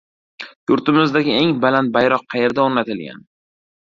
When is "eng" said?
1.41-1.51